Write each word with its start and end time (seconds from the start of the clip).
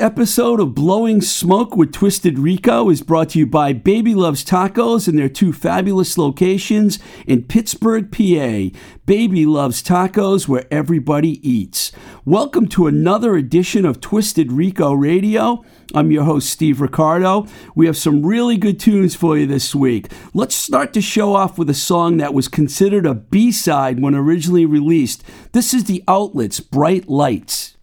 Episode 0.00 0.60
of 0.60 0.74
Blowing 0.74 1.20
Smoke 1.20 1.76
with 1.76 1.92
Twisted 1.92 2.38
Rico 2.38 2.88
is 2.88 3.02
brought 3.02 3.28
to 3.30 3.38
you 3.38 3.46
by 3.46 3.74
Baby 3.74 4.14
Loves 4.14 4.42
Tacos 4.42 5.06
and 5.06 5.18
their 5.18 5.28
two 5.28 5.52
fabulous 5.52 6.16
locations 6.16 6.98
in 7.26 7.42
Pittsburgh, 7.42 8.10
PA. 8.10 8.74
Baby 9.04 9.44
Loves 9.44 9.82
Tacos, 9.82 10.48
where 10.48 10.64
everybody 10.70 11.46
eats. 11.46 11.92
Welcome 12.24 12.66
to 12.68 12.86
another 12.86 13.36
edition 13.36 13.84
of 13.84 14.00
Twisted 14.00 14.52
Rico 14.52 14.94
Radio. 14.94 15.62
I'm 15.94 16.10
your 16.10 16.24
host, 16.24 16.48
Steve 16.48 16.80
Ricardo. 16.80 17.46
We 17.74 17.84
have 17.84 17.98
some 17.98 18.24
really 18.24 18.56
good 18.56 18.80
tunes 18.80 19.14
for 19.14 19.36
you 19.36 19.46
this 19.46 19.74
week. 19.74 20.10
Let's 20.32 20.54
start 20.54 20.94
the 20.94 21.02
show 21.02 21.34
off 21.34 21.58
with 21.58 21.68
a 21.68 21.74
song 21.74 22.16
that 22.16 22.32
was 22.32 22.48
considered 22.48 23.04
a 23.04 23.12
B 23.12 23.52
side 23.52 24.00
when 24.00 24.14
originally 24.14 24.64
released. 24.64 25.22
This 25.52 25.74
is 25.74 25.84
The 25.84 26.02
Outlets' 26.08 26.60
Bright 26.60 27.06
Lights. 27.06 27.76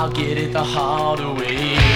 I'll 0.00 0.10
get 0.10 0.38
it 0.38 0.54
the 0.54 0.64
hard 0.64 1.20
way. 1.38 1.89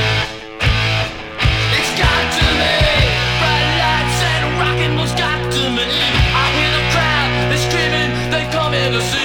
They 8.75 9.24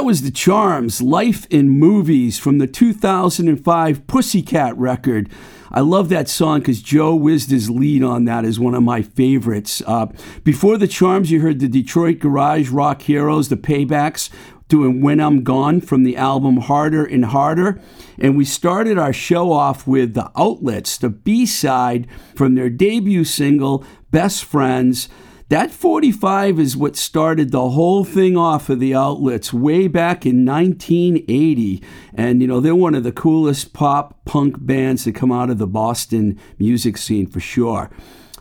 That 0.00 0.06
was 0.06 0.22
The 0.22 0.30
Charms, 0.30 1.02
Life 1.02 1.46
in 1.50 1.68
Movies 1.68 2.38
from 2.38 2.56
the 2.56 2.66
2005 2.66 4.06
Pussycat 4.06 4.74
record. 4.78 5.28
I 5.70 5.80
love 5.80 6.08
that 6.08 6.26
song 6.26 6.60
because 6.60 6.80
Joe 6.80 7.14
Wisda's 7.14 7.68
lead 7.68 8.02
on 8.02 8.24
that 8.24 8.46
is 8.46 8.58
one 8.58 8.74
of 8.74 8.82
my 8.82 9.02
favorites. 9.02 9.82
Uh, 9.86 10.06
before 10.42 10.78
The 10.78 10.88
Charms, 10.88 11.30
you 11.30 11.42
heard 11.42 11.60
the 11.60 11.68
Detroit 11.68 12.18
Garage 12.18 12.70
Rock 12.70 13.02
Heroes, 13.02 13.50
the 13.50 13.58
Paybacks, 13.58 14.30
doing 14.68 15.02
When 15.02 15.20
I'm 15.20 15.44
Gone 15.44 15.82
from 15.82 16.04
the 16.04 16.16
album 16.16 16.56
Harder 16.56 17.04
and 17.04 17.26
Harder. 17.26 17.78
And 18.18 18.38
we 18.38 18.46
started 18.46 18.96
our 18.96 19.12
show 19.12 19.52
off 19.52 19.86
with 19.86 20.14
The 20.14 20.32
Outlets, 20.34 20.96
the 20.96 21.10
B 21.10 21.44
side 21.44 22.06
from 22.34 22.54
their 22.54 22.70
debut 22.70 23.24
single, 23.24 23.84
Best 24.10 24.46
Friends. 24.46 25.10
That 25.50 25.72
45 25.72 26.60
is 26.60 26.76
what 26.76 26.94
started 26.94 27.50
the 27.50 27.70
whole 27.70 28.04
thing 28.04 28.36
off 28.36 28.68
of 28.68 28.78
the 28.78 28.94
outlets 28.94 29.52
way 29.52 29.88
back 29.88 30.24
in 30.24 30.44
1980. 30.44 31.82
And, 32.14 32.40
you 32.40 32.46
know, 32.46 32.60
they're 32.60 32.76
one 32.76 32.94
of 32.94 33.02
the 33.02 33.10
coolest 33.10 33.72
pop 33.72 34.24
punk 34.24 34.64
bands 34.64 35.02
to 35.02 35.12
come 35.12 35.32
out 35.32 35.50
of 35.50 35.58
the 35.58 35.66
Boston 35.66 36.38
music 36.60 36.96
scene 36.96 37.26
for 37.26 37.40
sure. 37.40 37.90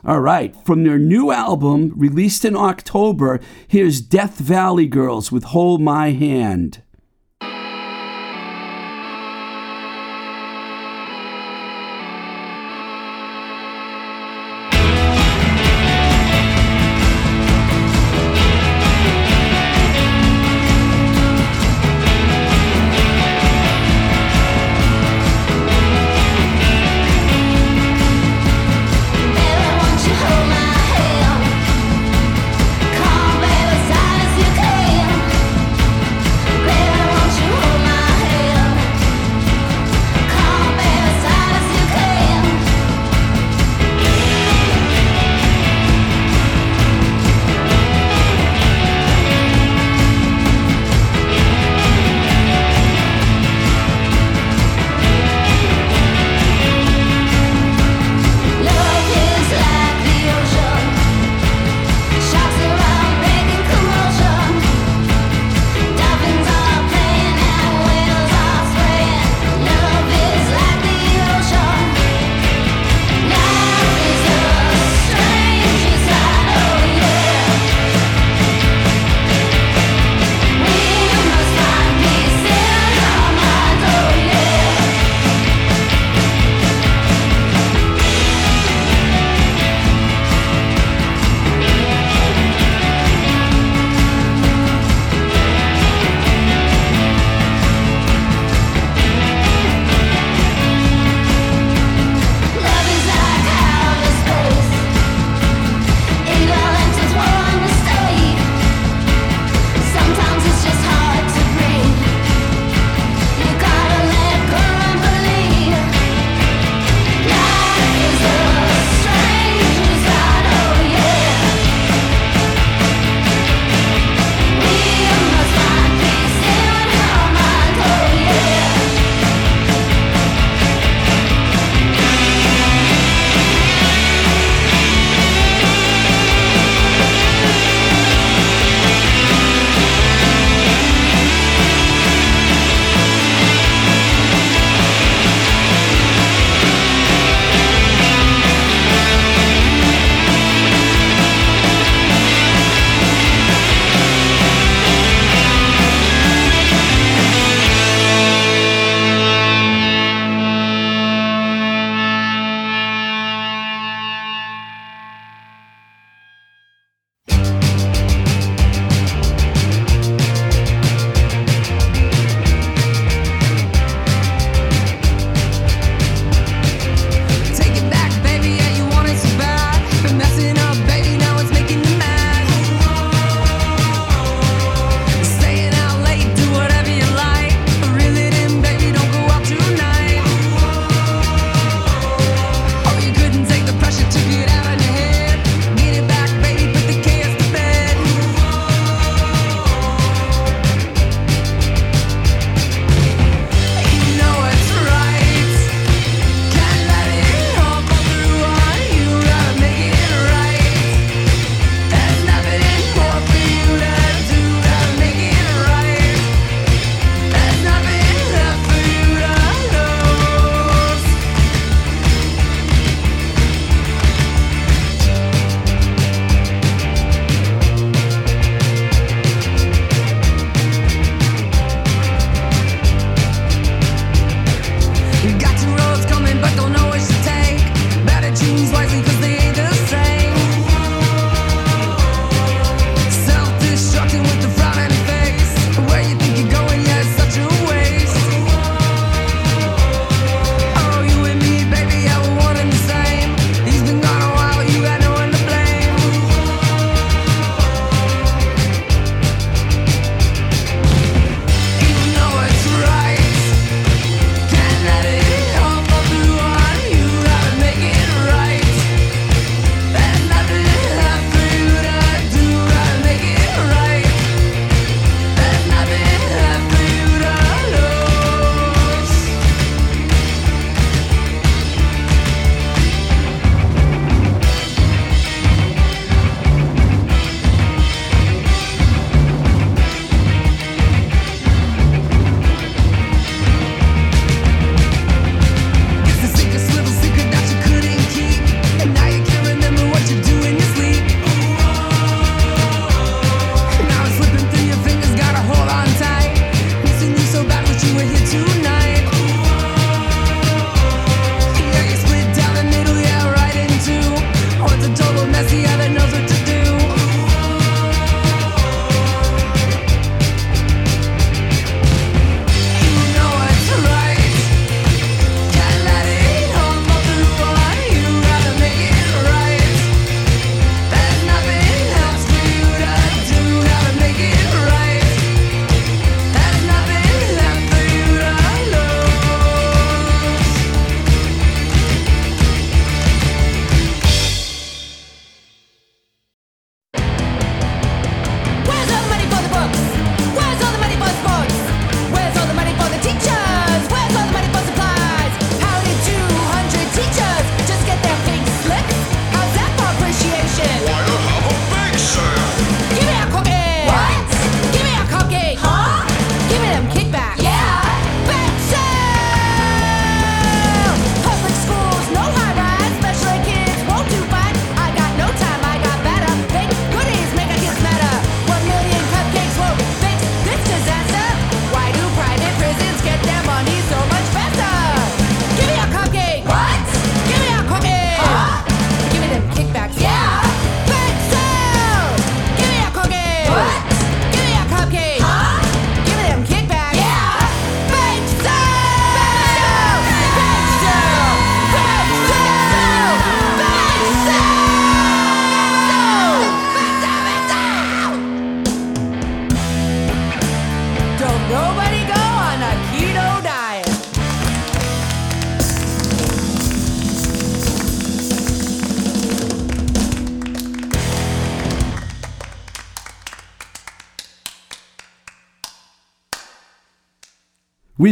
All 0.05 0.19
right, 0.19 0.55
from 0.67 0.83
their 0.83 0.99
new 0.99 1.31
album 1.31 1.93
released 1.95 2.45
in 2.45 2.55
October, 2.55 3.39
here's 3.67 4.01
Death 4.01 4.37
Valley 4.37 4.85
Girls 4.85 5.31
with 5.31 5.45
Hold 5.45 5.81
My 5.81 6.11
Hand. 6.11 6.83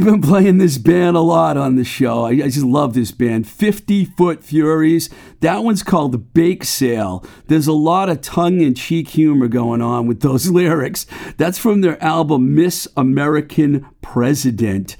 Been 0.08 0.22
playing 0.22 0.58
this 0.58 0.78
band 0.78 1.18
a 1.18 1.22
lot 1.22 1.58
on 1.58 1.76
the 1.76 1.84
show. 1.84 2.24
I, 2.24 2.30
I, 2.30 2.50
just 2.50 2.64
love 2.64 2.94
this 2.94 3.12
band. 3.12 3.46
50 3.48 4.06
Foot 4.06 4.42
Furies. 4.42 5.10
That 5.42 5.66
one's 5.66 5.84
called 5.84 6.14
The 6.14 6.18
Bake 6.18 6.64
Sale. 6.64 7.26
There's 7.48 7.68
a 7.68 7.74
lot 7.74 8.10
of 8.10 8.22
tongue 8.22 8.62
in 8.62 8.74
cheek 8.74 9.10
humor 9.10 9.50
going 9.50 9.82
on 9.82 10.08
with 10.08 10.22
those 10.22 10.50
lyrics. 10.52 11.06
That's 11.36 11.58
from 11.58 11.82
their 11.82 12.02
album 12.02 12.56
Miss 12.56 12.88
American 12.96 13.86
President 14.02 14.96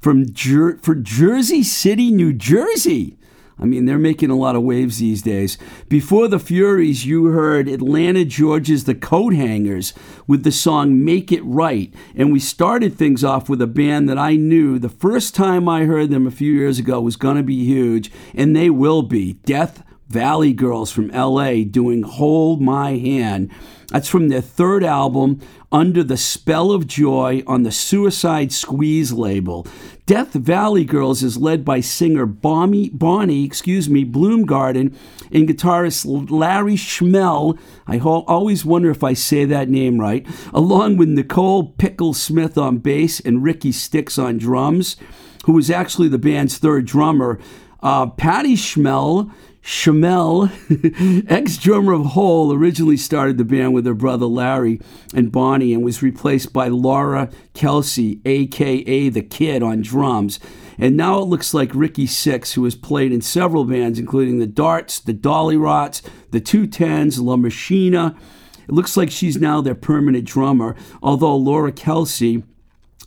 from 0.00 0.32
Jer- 0.32 0.78
for 0.78 0.94
Jersey 0.94 1.62
City, 1.62 2.10
New 2.10 2.32
Jersey. 2.32 3.17
I 3.60 3.64
mean, 3.64 3.86
they're 3.86 3.98
making 3.98 4.30
a 4.30 4.36
lot 4.36 4.56
of 4.56 4.62
waves 4.62 4.98
these 4.98 5.22
days. 5.22 5.58
Before 5.88 6.28
the 6.28 6.38
Furies, 6.38 7.04
you 7.04 7.26
heard 7.26 7.68
Atlanta, 7.68 8.24
Georgia's 8.24 8.84
The 8.84 8.94
Coathangers 8.94 9.92
with 10.26 10.44
the 10.44 10.52
song 10.52 11.04
Make 11.04 11.32
It 11.32 11.44
Right. 11.44 11.92
And 12.14 12.32
we 12.32 12.38
started 12.38 12.94
things 12.94 13.24
off 13.24 13.48
with 13.48 13.60
a 13.60 13.66
band 13.66 14.08
that 14.08 14.18
I 14.18 14.36
knew 14.36 14.78
the 14.78 14.88
first 14.88 15.34
time 15.34 15.68
I 15.68 15.84
heard 15.84 16.10
them 16.10 16.26
a 16.26 16.30
few 16.30 16.52
years 16.52 16.78
ago 16.78 17.00
was 17.00 17.16
going 17.16 17.36
to 17.36 17.42
be 17.42 17.64
huge, 17.64 18.10
and 18.34 18.54
they 18.54 18.70
will 18.70 19.02
be. 19.02 19.34
Death 19.44 19.82
Valley 20.08 20.52
Girls 20.52 20.90
from 20.90 21.08
LA 21.08 21.64
doing 21.64 22.02
Hold 22.02 22.62
My 22.62 22.92
Hand. 22.92 23.50
That's 23.90 24.08
from 24.08 24.28
their 24.28 24.42
third 24.42 24.84
album, 24.84 25.40
Under 25.72 26.04
the 26.04 26.18
Spell 26.18 26.72
of 26.72 26.86
Joy, 26.86 27.42
on 27.46 27.62
the 27.62 27.72
Suicide 27.72 28.52
Squeeze 28.52 29.12
label. 29.12 29.66
Death 30.04 30.34
Valley 30.34 30.84
Girls 30.84 31.22
is 31.22 31.38
led 31.38 31.64
by 31.64 31.80
singer 31.80 32.26
Bonnie, 32.26 32.90
Bonnie 32.90 33.44
excuse 33.44 33.88
me, 33.88 34.04
Bloomgarden 34.04 34.94
and 35.32 35.48
guitarist 35.48 36.30
Larry 36.30 36.74
Schemel. 36.74 37.58
I 37.86 37.98
always 37.98 38.64
wonder 38.64 38.90
if 38.90 39.02
I 39.02 39.14
say 39.14 39.46
that 39.46 39.70
name 39.70 39.98
right, 39.98 40.26
along 40.52 40.98
with 40.98 41.08
Nicole 41.08 41.64
Pickle 41.72 42.12
Smith 42.12 42.58
on 42.58 42.78
bass 42.78 43.20
and 43.20 43.42
Rikki 43.42 43.70
Styxx 43.70 44.22
on 44.22 44.36
drums, 44.36 44.96
who 45.46 45.52
was 45.52 45.70
actually 45.70 46.08
the 46.08 46.18
band's 46.18 46.58
third 46.58 46.86
drummer. 46.86 47.38
Uh, 47.82 48.06
Patty 48.06 48.56
Schemel 48.56 49.30
Shamel, 49.68 50.50
ex 51.28 51.58
drummer 51.58 51.92
of 51.92 52.06
Hole, 52.06 52.54
originally 52.54 52.96
started 52.96 53.36
the 53.36 53.44
band 53.44 53.74
with 53.74 53.84
her 53.84 53.92
brother 53.92 54.24
Larry 54.24 54.80
and 55.12 55.30
Bonnie 55.30 55.74
and 55.74 55.84
was 55.84 56.02
replaced 56.02 56.54
by 56.54 56.68
Laura 56.68 57.28
Kelsey, 57.52 58.22
aka 58.24 59.10
The 59.10 59.20
Kid, 59.20 59.62
on 59.62 59.82
drums. 59.82 60.40
And 60.78 60.96
now 60.96 61.18
it 61.18 61.26
looks 61.26 61.52
like 61.52 61.74
Rikki 61.74 62.06
Styxx, 62.06 62.54
who 62.54 62.64
has 62.64 62.76
played 62.76 63.12
in 63.12 63.20
several 63.20 63.66
bands, 63.66 63.98
including 63.98 64.38
the 64.38 64.46
Darts, 64.46 65.00
the 65.00 65.12
Dollyrots, 65.12 66.00
the 66.30 66.40
Two 66.40 66.66
Tens, 66.66 67.20
La 67.20 67.36
Machina. 67.36 68.16
It 68.66 68.72
looks 68.72 68.96
like 68.96 69.10
she's 69.10 69.36
now 69.36 69.60
their 69.60 69.74
permanent 69.74 70.24
drummer, 70.24 70.76
although 71.02 71.36
Laura 71.36 71.72
Kelsey 71.72 72.42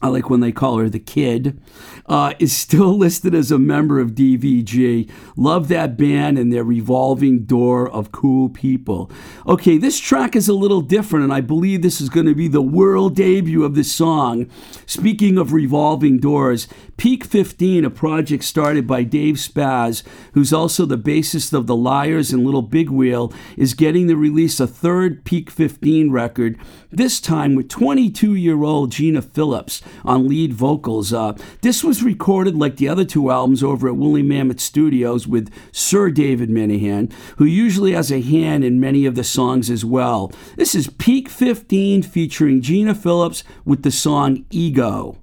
I 0.01 0.07
like 0.07 0.29
when 0.29 0.39
they 0.39 0.51
call 0.51 0.77
her 0.77 0.89
the 0.89 0.99
kid, 0.99 1.61
uh, 2.07 2.33
is 2.39 2.55
still 2.55 2.97
listed 2.97 3.35
as 3.35 3.51
a 3.51 3.59
member 3.59 3.99
of 3.99 4.11
DVG. 4.11 5.09
Love 5.35 5.67
that 5.67 5.95
band 5.95 6.39
and 6.39 6.51
their 6.51 6.63
revolving 6.63 7.43
door 7.43 7.89
of 7.89 8.11
cool 8.11 8.49
people. 8.49 9.11
Okay, 9.45 9.77
this 9.77 9.99
track 9.99 10.35
is 10.35 10.47
a 10.47 10.53
little 10.53 10.81
different, 10.81 11.23
and 11.23 11.33
I 11.33 11.41
believe 11.41 11.81
this 11.81 12.01
is 12.01 12.09
going 12.09 12.25
to 12.25 12.35
be 12.35 12.47
the 12.47 12.61
world 12.61 13.15
debut 13.15 13.63
of 13.63 13.75
this 13.75 13.91
song. 13.91 14.49
Speaking 14.85 15.37
of 15.37 15.53
revolving 15.53 16.19
doors, 16.19 16.67
Peak 16.97 17.23
15, 17.23 17.85
a 17.85 17.89
project 17.89 18.43
started 18.43 18.87
by 18.87 19.03
Dave 19.03 19.35
Spaz, 19.35 20.03
who's 20.33 20.53
also 20.53 20.85
the 20.85 20.97
bassist 20.97 21.53
of 21.53 21.67
The 21.67 21.75
Liars 21.75 22.31
and 22.31 22.43
Little 22.43 22.61
Big 22.61 22.89
Wheel, 22.89 23.31
is 23.57 23.73
getting 23.73 24.07
to 24.07 24.15
release 24.15 24.59
a 24.59 24.67
third 24.67 25.23
Peak 25.25 25.49
15 25.49 26.11
record, 26.11 26.59
this 26.91 27.21
time 27.21 27.55
with 27.55 27.69
22 27.69 28.35
year 28.35 28.63
old 28.63 28.91
Gina 28.91 29.21
Phillips 29.21 29.81
on 30.03 30.27
lead 30.27 30.53
vocals. 30.53 31.13
Uh, 31.13 31.33
this 31.61 31.83
was 31.83 32.03
recorded 32.03 32.55
like 32.55 32.77
the 32.77 32.89
other 32.89 33.05
two 33.05 33.31
albums 33.31 33.63
over 33.63 33.87
at 33.87 33.95
Woolly 33.95 34.23
Mammoth 34.23 34.59
Studios 34.59 35.27
with 35.27 35.51
Sir 35.71 36.09
David 36.09 36.49
Minehan, 36.49 37.11
who 37.37 37.45
usually 37.45 37.93
has 37.93 38.11
a 38.11 38.21
hand 38.21 38.63
in 38.63 38.79
many 38.79 39.05
of 39.05 39.15
the 39.15 39.23
songs 39.23 39.69
as 39.69 39.85
well. 39.85 40.31
This 40.55 40.75
is 40.75 40.87
Peak 40.87 41.29
15 41.29 42.03
featuring 42.03 42.61
Gina 42.61 42.95
Phillips 42.95 43.43
with 43.65 43.83
the 43.83 43.91
song 43.91 44.45
Ego. 44.49 45.20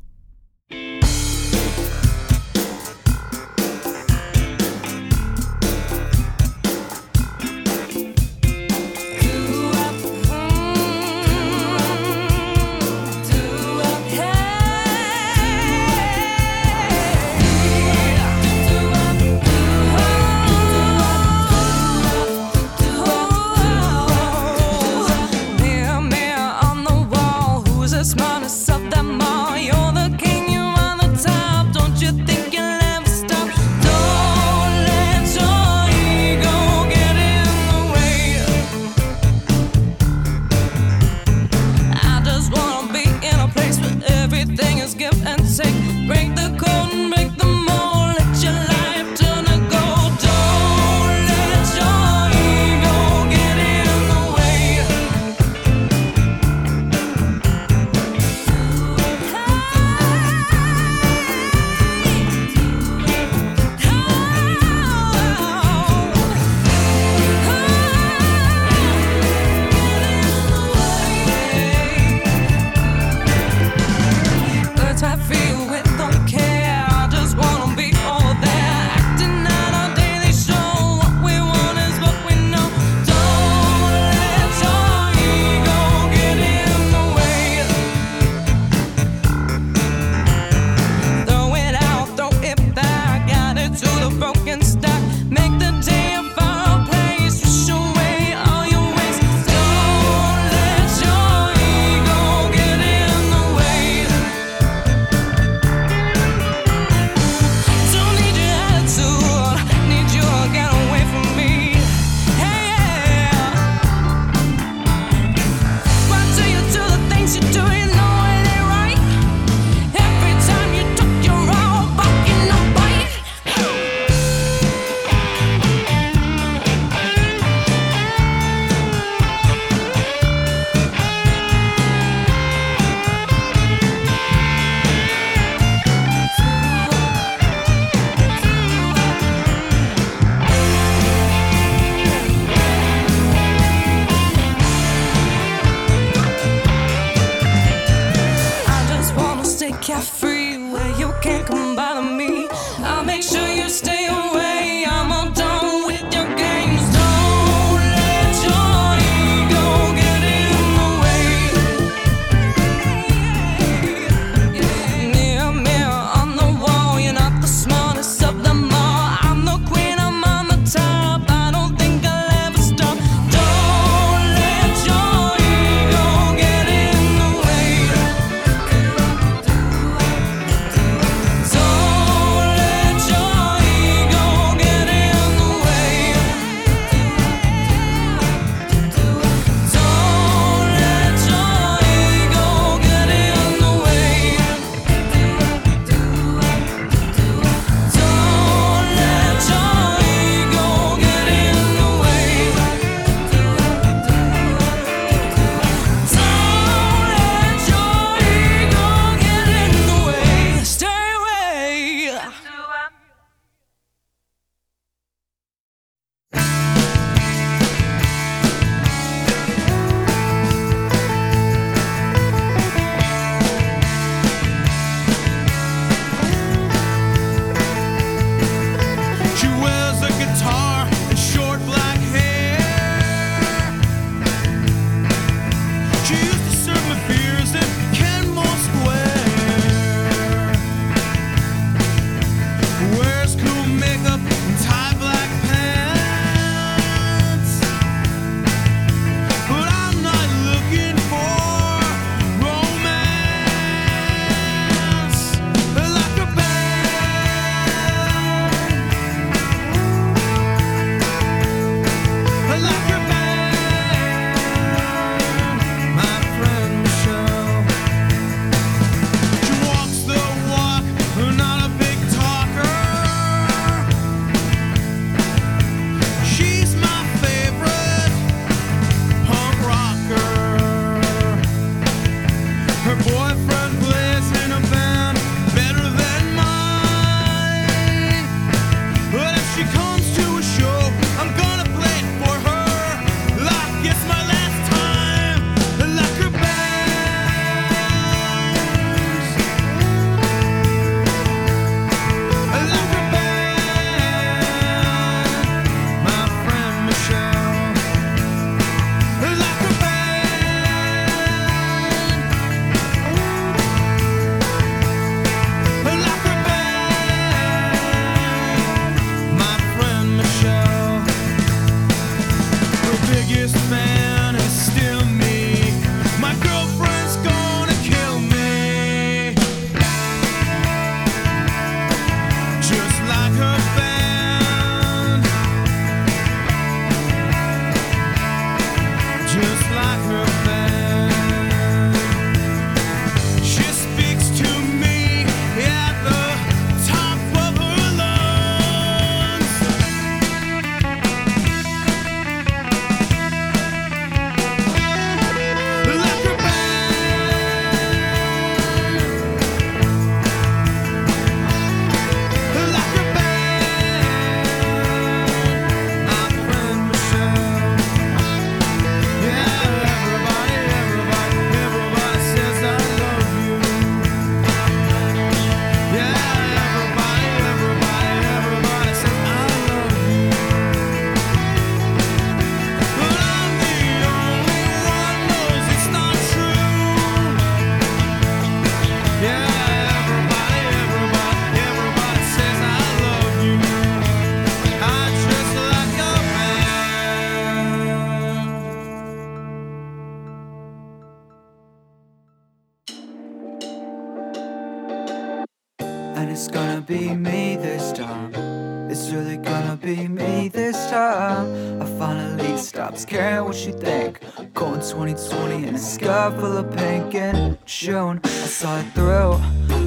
Full 416.41 416.57
of 416.59 416.71
pink 416.77 417.15
in 417.15 417.59
June. 417.67 418.21
I 418.25 418.29
saw 418.29 418.79
it 418.79 418.87
through. 418.95 419.35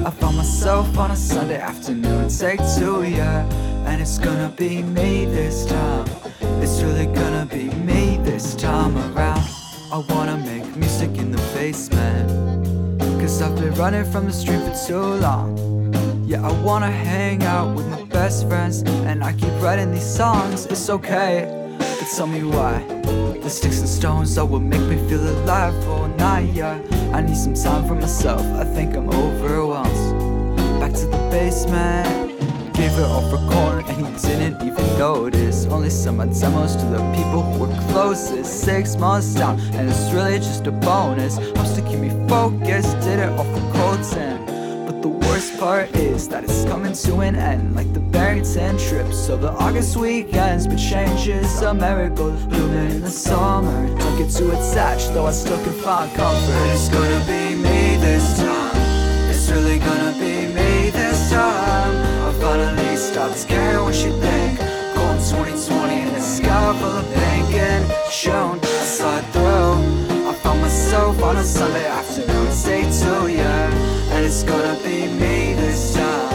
I 0.06 0.10
found 0.10 0.36
myself 0.36 0.98
on 0.98 1.10
a 1.10 1.16
Sunday 1.16 1.58
afternoon. 1.58 2.28
Take 2.28 2.60
two, 2.76 3.04
yeah. 3.04 3.44
And 3.86 4.00
it's 4.00 4.18
gonna 4.18 4.52
be 4.56 4.82
me 4.82 5.24
this 5.26 5.66
time. 5.66 6.06
It's 6.62 6.82
really 6.82 7.06
gonna 7.06 7.46
be 7.46 7.64
me 7.88 8.18
this 8.22 8.54
time 8.54 8.96
around. 8.96 9.44
I 9.92 9.98
wanna 10.10 10.36
make 10.38 10.76
music 10.76 11.16
in 11.18 11.30
the 11.32 11.42
basement. 11.54 12.28
Cause 13.20 13.42
I've 13.42 13.56
been 13.56 13.74
running 13.74 14.04
from 14.10 14.26
the 14.26 14.32
street 14.32 14.62
for 14.66 14.86
too 14.86 15.06
long. 15.26 15.48
Yeah, 16.26 16.46
I 16.46 16.52
wanna 16.62 16.90
hang 16.90 17.42
out 17.44 17.74
with 17.76 17.86
my 17.88 18.02
best 18.04 18.48
friends. 18.48 18.82
And 19.08 19.22
I 19.24 19.32
keep 19.32 19.54
writing 19.60 19.90
these 19.92 20.16
songs. 20.16 20.66
It's 20.66 20.88
okay. 20.90 21.46
But 21.78 22.08
tell 22.16 22.26
me 22.26 22.42
why. 22.44 23.31
The 23.42 23.50
sticks 23.50 23.80
and 23.80 23.88
stones 23.88 24.36
that 24.36 24.46
will 24.46 24.60
make 24.60 24.80
me 24.82 24.96
feel 25.08 25.20
alive 25.20 25.74
for 25.82 25.90
all 25.90 26.08
night, 26.08 26.52
yeah. 26.54 26.80
I 27.12 27.22
need 27.22 27.36
some 27.36 27.54
time 27.54 27.88
for 27.88 27.96
myself, 27.96 28.40
I 28.40 28.62
think 28.62 28.94
I'm 28.94 29.10
overwhelmed. 29.10 30.56
Back 30.78 30.92
to 30.92 31.06
the 31.06 31.18
basement, 31.28 32.38
gave 32.72 32.92
it 32.92 33.02
all 33.02 33.28
for 33.30 33.38
corn, 33.50 33.84
and 33.84 34.06
he 34.06 34.28
didn't 34.28 34.62
even 34.62 34.86
notice. 34.96 35.66
Only 35.66 35.90
sent 35.90 36.18
my 36.18 36.26
demos 36.26 36.76
to 36.76 36.84
the 36.86 36.98
people 37.16 37.42
who 37.42 37.66
were 37.66 37.74
closest. 37.90 38.62
Six 38.62 38.94
months 38.96 39.34
down, 39.34 39.58
and 39.74 39.90
it's 39.90 40.12
really 40.12 40.38
just 40.38 40.68
a 40.68 40.70
bonus. 40.70 41.38
I'm 41.38 41.66
still 41.66 41.84
keep 41.84 41.98
me 41.98 42.10
focused, 42.28 43.00
did 43.00 43.18
it 43.18 43.28
all 43.30 43.44
for 43.44 43.72
Colton 43.72 44.41
worst 45.42 45.58
part 45.58 45.96
is 45.96 46.28
that 46.28 46.44
it's 46.44 46.64
coming 46.64 46.92
to 46.92 47.20
an 47.20 47.34
end 47.34 47.74
Like 47.74 47.92
the 47.92 48.00
Barrington 48.00 48.78
trip 48.78 49.12
So 49.12 49.36
the 49.36 49.50
August 49.50 49.96
weekends 49.96 50.66
But 50.66 50.78
changes 50.78 51.62
a 51.62 51.74
miracle 51.74 52.30
Blooming 52.48 52.90
in 52.90 53.00
the 53.00 53.10
summer. 53.10 53.86
Don't 53.98 54.18
get 54.18 54.30
too 54.30 54.50
attached 54.50 55.12
Though 55.14 55.26
I 55.26 55.32
still 55.32 55.62
can 55.64 55.72
find 55.72 56.12
comfort. 56.14 56.66
It's 56.74 56.88
gonna 56.88 57.24
be 57.26 57.56
me 57.56 57.96
this 57.96 58.38
time. 58.38 58.76
It's 59.30 59.50
really 59.50 59.78
gonna 59.78 60.12
be 60.12 60.46
me 60.54 60.90
this 60.90 61.30
time. 61.30 61.94
I 62.28 62.32
finally 62.40 62.96
stopped 62.96 63.46
caring 63.48 63.84
what 63.84 63.96
you 64.04 64.12
think. 64.20 64.58
Going 64.94 65.18
2020 65.18 66.02
in 66.02 66.14
a 66.14 66.20
sky 66.20 66.78
full 66.78 66.96
of 67.02 67.06
pink 67.14 67.54
and 67.54 67.84
shown. 68.10 68.60
I 68.62 69.18
it 69.18 69.26
through 69.32 70.28
I 70.28 70.34
found 70.34 70.60
myself 70.60 71.22
on 71.22 71.36
a 71.36 71.44
Sunday 71.44 71.86
afternoon 71.86 72.52
Stay 72.52 72.82
and 72.82 72.92
it's 74.32 74.44
gonna 74.44 74.74
be 74.82 75.06
me 75.08 75.52
this 75.52 75.92
time. 75.94 76.32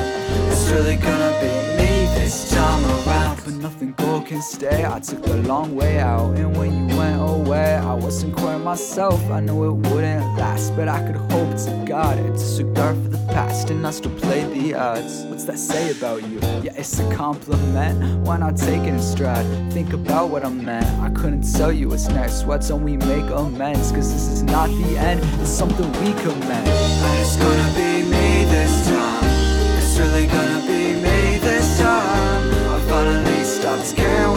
It's 0.52 0.70
really 0.70 0.98
gonna 0.98 1.34
be 1.42 1.77
this 2.19 2.51
time 2.51 2.84
around. 2.86 3.41
But 3.45 3.53
nothing 3.56 3.93
good 3.97 4.25
can 4.25 4.41
stay. 4.41 4.86
I 4.86 4.99
took 4.99 5.23
the 5.23 5.38
long 5.38 5.73
way 5.73 5.99
out 5.99 6.38
And 6.38 6.58
when 6.58 6.89
you 6.89 6.97
went 6.97 7.21
away 7.21 7.75
I 7.75 7.93
wasn't 7.93 8.36
quite 8.36 8.58
myself. 8.58 9.21
I 9.32 9.39
knew 9.39 9.69
it 9.69 9.89
wouldn't 9.89 10.38
last 10.38 10.75
But 10.75 10.89
I 10.89 10.99
could 11.06 11.15
hope 11.15 11.56
to 11.65 11.84
God 11.88 12.19
It's 12.19 12.43
a 12.43 12.45
disregard 12.45 12.95
for 12.97 13.10
the 13.10 13.25
past 13.34 13.69
And 13.69 13.88
I 13.88 13.91
still 13.91 14.12
play 14.19 14.43
the 14.53 14.73
odds. 14.73 15.23
What's 15.23 15.45
that 15.45 15.60
say 15.60 15.91
about 15.91 16.27
you? 16.27 16.39
Yeah, 16.63 16.73
it's 16.75 16.99
a 16.99 17.15
compliment. 17.15 18.25
Why 18.25 18.38
not 18.38 18.58
take 18.58 18.82
it 18.82 18.89
in 18.89 19.01
stride? 19.01 19.45
Think 19.71 19.93
about 19.93 20.30
what 20.30 20.43
I 20.43 20.49
meant. 20.49 20.86
I 20.99 21.10
couldn't 21.12 21.49
tell 21.53 21.71
you 21.71 21.89
what's 21.89 22.10
next. 22.10 22.43
Why 22.43 22.58
don't 22.58 22.84
we 22.84 22.97
make 22.97 23.30
amends? 23.30 23.91
Cause 23.91 24.12
this 24.12 24.27
is 24.27 24.43
not 24.43 24.67
the 24.69 24.97
end. 24.97 25.21
It's 25.41 25.49
something 25.49 25.89
we 26.03 26.12
commend 26.21 26.67
And 26.67 27.19
it's 27.21 27.38
gonna 27.38 27.71
be 27.75 28.03
me 28.10 28.45
this 28.51 28.88
time 28.88 28.97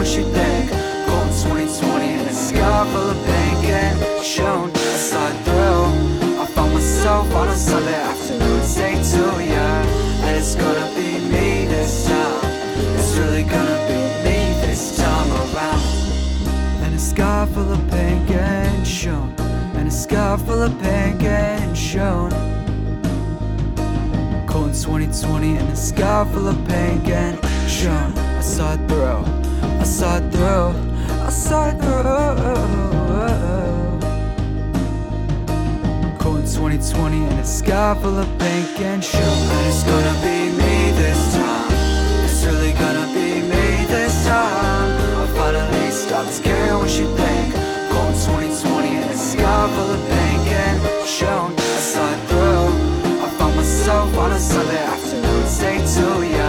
what 0.01 0.17
you 0.17 0.23
think 0.33 0.71
Going 1.05 1.29
2020 1.29 2.13
in 2.13 2.19
a 2.21 2.33
sky 2.33 2.91
full 2.91 3.09
of 3.11 3.17
pink. 3.23 3.65
And 3.69 4.25
shown 4.25 4.71
I 4.71 4.97
saw 4.97 5.29
it 5.29 5.37
through 5.45 6.41
I 6.41 6.45
found 6.47 6.73
myself 6.73 7.31
on 7.35 7.47
a 7.49 7.55
Sunday 7.55 7.93
afternoon. 7.93 8.63
Say 8.63 8.93
to 8.93 9.23
And 10.25 10.37
it's 10.37 10.55
gonna 10.55 10.89
be 10.95 11.19
me 11.33 11.67
this 11.67 12.07
time. 12.07 12.41
It's 12.97 13.15
really 13.17 13.43
gonna 13.43 13.79
be 13.89 13.99
me 14.25 14.37
this 14.65 14.97
time 14.97 15.29
around. 15.39 15.83
And 16.83 16.95
a 16.95 16.99
sky 16.99 17.47
full 17.53 17.71
of 17.71 17.81
pink 17.91 18.31
and 18.31 18.87
shown. 18.87 19.35
And 19.75 19.87
a 19.87 19.91
sky 19.91 20.35
full 20.37 20.63
of 20.63 20.73
pink 20.81 21.21
and 21.21 21.77
shown. 21.77 22.31
Cold 24.47 24.73
2020 24.73 25.57
and 25.57 25.69
a 25.69 25.75
sky 25.75 26.27
full 26.33 26.47
of 26.47 26.57
pink 26.67 27.07
and 27.07 27.37
shown. 27.69 28.17
I 28.17 28.41
saw 28.41 28.73
it 28.73 28.81
through, 28.87 29.50
I 29.61 29.83
saw 29.83 30.17
it 30.17 30.25
through, 30.31 30.73
I 31.27 31.29
saw 31.29 31.69
it 31.69 31.77
through. 31.81 32.01
Cold 36.19 36.45
2020 36.45 37.17
in 37.17 37.33
a 37.39 37.43
sky 37.45 37.95
full 38.01 38.17
of 38.19 38.27
pink 38.39 38.79
and 38.81 39.03
show. 39.03 39.17
And 39.19 39.67
it's 39.67 39.83
gonna 39.83 40.15
be 40.21 40.37
me 40.61 40.75
this 41.01 41.21
time. 41.33 41.71
It's 42.25 42.43
really 42.45 42.73
gonna 42.73 43.07
be 43.13 43.41
me 43.51 43.85
this 43.95 44.15
time. 44.25 44.89
I 45.21 45.25
finally 45.39 45.91
stopped 45.91 46.41
caring 46.43 46.77
what 46.81 46.91
you 46.99 47.07
think. 47.21 47.53
Cold 47.91 48.15
2020 48.15 48.95
in 48.97 49.03
a 49.03 49.15
sky 49.15 49.63
full 49.75 49.91
of 49.97 50.01
pink 50.09 50.45
and 50.65 50.77
shown. 51.07 51.49
I 51.57 51.79
saw 51.91 52.05
it 52.15 52.21
through. 52.29 52.67
I 53.25 53.27
found 53.37 53.55
myself 53.55 54.17
on 54.17 54.31
a 54.31 54.39
Sunday 54.39 54.83
afternoon. 54.93 55.43
Stay 55.47 55.77
to 55.95 56.05
ya, 56.37 56.40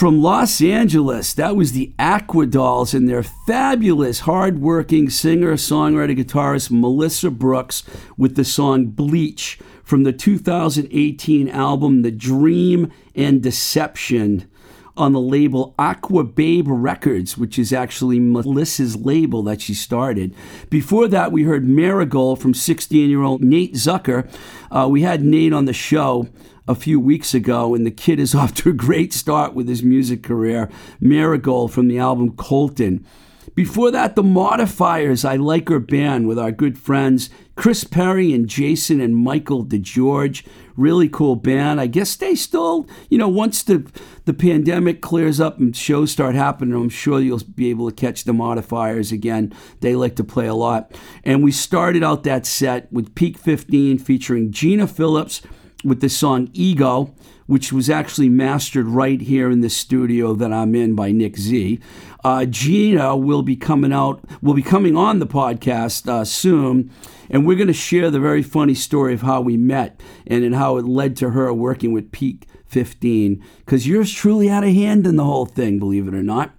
From 0.00 0.22
Los 0.22 0.62
Angeles, 0.62 1.34
that 1.34 1.56
was 1.56 1.72
the 1.72 1.92
Aquadolls 1.98 2.94
and 2.94 3.06
their 3.06 3.22
fabulous, 3.22 4.20
hardworking 4.20 5.10
singer, 5.10 5.56
songwriter, 5.56 6.18
guitarist 6.18 6.70
Melissa 6.70 7.30
Brooks 7.30 7.82
with 8.16 8.34
the 8.34 8.42
song 8.42 8.86
Bleach 8.86 9.58
from 9.84 10.04
the 10.04 10.14
2018 10.14 11.50
album 11.50 12.00
The 12.00 12.10
Dream 12.10 12.90
and 13.14 13.42
Deception 13.42 14.50
on 14.96 15.12
the 15.12 15.20
label 15.20 15.74
Aqua 15.78 16.24
Babe 16.24 16.68
Records, 16.68 17.36
which 17.36 17.58
is 17.58 17.70
actually 17.70 18.18
Melissa's 18.18 18.96
label 18.96 19.42
that 19.42 19.60
she 19.60 19.74
started. 19.74 20.34
Before 20.70 21.08
that, 21.08 21.30
we 21.30 21.42
heard 21.42 21.68
Marigold 21.68 22.40
from 22.40 22.54
16 22.54 23.10
year 23.10 23.22
old 23.22 23.42
Nate 23.44 23.74
Zucker. 23.74 24.30
Uh, 24.70 24.88
we 24.88 25.02
had 25.02 25.22
Nate 25.22 25.52
on 25.52 25.66
the 25.66 25.74
show 25.74 26.26
a 26.70 26.74
few 26.76 27.00
weeks 27.00 27.34
ago, 27.34 27.74
and 27.74 27.84
the 27.84 27.90
kid 27.90 28.20
is 28.20 28.34
off 28.40 28.54
to 28.54 28.70
a 28.70 28.74
great 28.74 29.12
start 29.12 29.54
with 29.54 29.68
his 29.68 29.82
music 29.82 30.22
career. 30.22 30.70
Marigold 31.00 31.72
from 31.72 31.88
the 31.88 31.98
album 31.98 32.36
Colton. 32.36 33.04
Before 33.56 33.90
that, 33.90 34.14
the 34.14 34.22
Modifiers, 34.22 35.24
I 35.24 35.34
Like 35.34 35.68
Her 35.68 35.80
Band 35.80 36.28
with 36.28 36.38
our 36.38 36.52
good 36.52 36.78
friends 36.78 37.30
Chris 37.56 37.84
Perry 37.84 38.32
and 38.32 38.48
Jason 38.48 39.00
and 39.00 39.16
Michael 39.16 39.66
DeGeorge. 39.66 40.46
Really 40.76 41.08
cool 41.08 41.36
band. 41.36 41.80
I 41.80 41.88
guess 41.88 42.14
they 42.16 42.34
still, 42.34 42.86
you 43.10 43.18
know, 43.18 43.28
once 43.28 43.62
the, 43.62 43.90
the 44.24 44.32
pandemic 44.32 45.02
clears 45.02 45.40
up 45.40 45.58
and 45.58 45.76
shows 45.76 46.10
start 46.12 46.34
happening, 46.34 46.74
I'm 46.74 46.88
sure 46.88 47.20
you'll 47.20 47.42
be 47.54 47.68
able 47.68 47.90
to 47.90 47.94
catch 47.94 48.24
the 48.24 48.32
Modifiers 48.32 49.12
again. 49.12 49.52
They 49.80 49.94
like 49.94 50.16
to 50.16 50.24
play 50.24 50.46
a 50.46 50.54
lot. 50.54 50.96
And 51.24 51.42
we 51.42 51.52
started 51.52 52.02
out 52.02 52.22
that 52.22 52.46
set 52.46 52.90
with 52.90 53.14
Peak 53.14 53.36
15 53.36 53.98
featuring 53.98 54.52
Gina 54.52 54.86
Phillips 54.86 55.42
with 55.84 56.00
the 56.00 56.08
song 56.08 56.50
Ego, 56.52 57.14
which 57.46 57.72
was 57.72 57.90
actually 57.90 58.28
mastered 58.28 58.86
right 58.86 59.20
here 59.20 59.50
in 59.50 59.60
the 59.60 59.70
studio 59.70 60.34
that 60.34 60.52
I'm 60.52 60.74
in 60.74 60.94
by 60.94 61.10
Nick 61.10 61.36
Z. 61.36 61.80
Uh, 62.22 62.44
Gina 62.44 63.16
will 63.16 63.42
be 63.42 63.56
coming 63.56 63.92
out, 63.92 64.22
will 64.42 64.54
be 64.54 64.62
coming 64.62 64.96
on 64.96 65.18
the 65.18 65.26
podcast 65.26 66.08
uh, 66.08 66.24
soon, 66.24 66.90
and 67.28 67.46
we're 67.46 67.56
going 67.56 67.66
to 67.66 67.72
share 67.72 68.10
the 68.10 68.20
very 68.20 68.42
funny 68.42 68.74
story 68.74 69.14
of 69.14 69.22
how 69.22 69.40
we 69.40 69.56
met 69.56 70.00
and, 70.26 70.44
and 70.44 70.54
how 70.54 70.76
it 70.76 70.84
led 70.84 71.16
to 71.16 71.30
her 71.30 71.52
working 71.52 71.92
with 71.92 72.12
Peak 72.12 72.46
15. 72.66 73.42
Because 73.64 73.86
yours 73.86 74.12
truly 74.12 74.48
had 74.48 74.64
a 74.64 74.72
hand 74.72 75.06
in 75.06 75.16
the 75.16 75.24
whole 75.24 75.46
thing, 75.46 75.78
believe 75.78 76.06
it 76.06 76.14
or 76.14 76.22
not. 76.22 76.54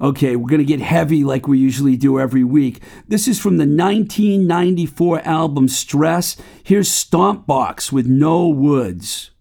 Okay, 0.00 0.36
we're 0.36 0.48
going 0.48 0.60
to 0.60 0.64
get 0.64 0.80
heavy 0.80 1.24
like 1.24 1.46
we 1.48 1.58
usually 1.58 1.96
do 1.96 2.18
every 2.18 2.44
week. 2.44 2.82
This 3.08 3.28
is 3.28 3.40
from 3.40 3.58
the 3.58 3.66
1994 3.66 5.20
album 5.20 5.68
Stress. 5.68 6.36
Here's 6.62 6.88
Stompbox 6.88 7.92
with 7.92 8.06
No 8.06 8.48
Woods. 8.48 9.31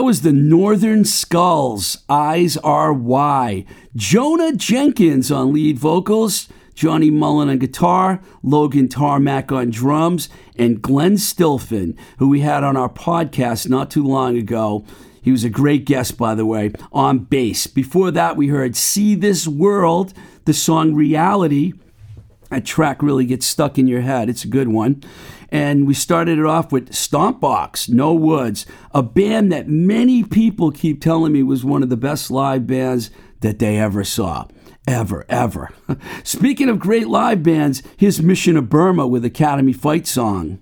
That 0.00 0.04
was 0.04 0.22
the 0.22 0.32
Northern 0.32 1.04
Skulls, 1.04 1.98
Eyes 2.08 2.56
Are 2.56 2.90
Why. 2.90 3.66
Jonah 3.94 4.56
Jenkins 4.56 5.30
on 5.30 5.52
lead 5.52 5.78
vocals, 5.78 6.48
Johnny 6.74 7.10
Mullen 7.10 7.50
on 7.50 7.58
guitar, 7.58 8.22
Logan 8.42 8.88
Tarmac 8.88 9.52
on 9.52 9.68
drums, 9.68 10.30
and 10.56 10.80
Glenn 10.80 11.16
Stilfen, 11.16 11.98
who 12.18 12.30
we 12.30 12.40
had 12.40 12.64
on 12.64 12.78
our 12.78 12.88
podcast 12.88 13.68
not 13.68 13.90
too 13.90 14.02
long 14.02 14.38
ago. 14.38 14.86
He 15.20 15.32
was 15.32 15.44
a 15.44 15.50
great 15.50 15.84
guest, 15.84 16.16
by 16.16 16.34
the 16.34 16.46
way, 16.46 16.72
on 16.94 17.18
bass. 17.18 17.66
Before 17.66 18.10
that, 18.10 18.38
we 18.38 18.48
heard 18.48 18.76
See 18.76 19.14
This 19.14 19.46
World, 19.46 20.14
the 20.46 20.54
song 20.54 20.94
Reality. 20.94 21.74
That 22.48 22.64
track 22.64 23.02
really 23.02 23.26
gets 23.26 23.44
stuck 23.44 23.78
in 23.78 23.86
your 23.86 24.00
head. 24.00 24.30
It's 24.30 24.44
a 24.44 24.48
good 24.48 24.68
one. 24.68 25.04
And 25.50 25.86
we 25.86 25.94
started 25.94 26.38
it 26.38 26.46
off 26.46 26.70
with 26.70 26.90
Stompbox, 26.90 27.88
No 27.88 28.14
Woods, 28.14 28.66
a 28.92 29.02
band 29.02 29.50
that 29.52 29.68
many 29.68 30.22
people 30.22 30.70
keep 30.70 31.00
telling 31.00 31.32
me 31.32 31.42
was 31.42 31.64
one 31.64 31.82
of 31.82 31.88
the 31.88 31.96
best 31.96 32.30
live 32.30 32.66
bands 32.66 33.10
that 33.40 33.58
they 33.58 33.78
ever 33.78 34.04
saw. 34.04 34.46
Ever, 34.86 35.24
ever. 35.28 35.70
Speaking 36.24 36.68
of 36.68 36.78
great 36.78 37.08
live 37.08 37.42
bands, 37.42 37.82
here's 37.96 38.22
Mission 38.22 38.56
of 38.56 38.68
Burma 38.68 39.06
with 39.06 39.24
Academy 39.24 39.72
Fight 39.72 40.06
Song. 40.06 40.60